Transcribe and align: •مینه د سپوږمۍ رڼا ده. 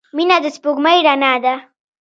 •مینه 0.15 0.37
د 0.43 0.45
سپوږمۍ 0.55 0.97
رڼا 1.07 1.33
ده. 1.43 1.53